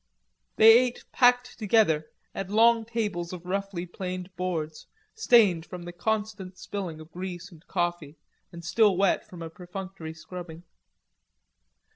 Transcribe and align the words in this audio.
They 0.55 0.79
ate 0.79 1.05
packed 1.11 1.59
together 1.59 2.07
at 2.33 2.49
long 2.49 2.85
tables 2.85 3.31
of 3.33 3.45
roughly 3.45 3.85
planed 3.85 4.35
boards, 4.35 4.87
stained 5.13 5.63
from 5.67 5.83
the 5.83 5.93
constant 5.93 6.57
spilling 6.57 6.99
of 6.99 7.11
grease 7.11 7.51
and 7.51 7.63
coffee 7.67 8.17
and 8.51 8.65
still 8.65 8.97
wet 8.97 9.29
from 9.29 9.43
a 9.43 9.49
perfunctory 9.51 10.15
scrubbing. 10.15 10.63